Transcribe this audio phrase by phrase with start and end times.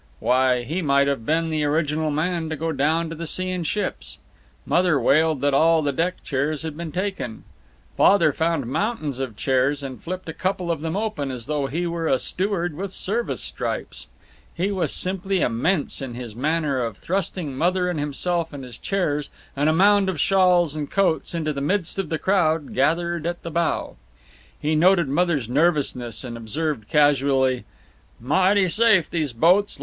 [0.19, 3.63] Why, he might have been the original man to go down to the sea in
[3.63, 4.17] ships.
[4.65, 7.43] Mother wailed that all the deck chairs had been taken;
[7.97, 11.85] Father found mountains of chairs and flipped a couple of them open as though he
[11.85, 14.07] were a steward with service stripes.
[14.55, 19.29] He was simply immense in his manner of thrusting Mother and himself and his chairs
[19.55, 23.43] and a mound of shawls and coats into the midst of the crowd gathered at
[23.43, 23.97] the bow.
[24.59, 27.65] He noted Mother's nervousness and observed, casually,
[28.19, 29.79] "Mighty safe, these boats.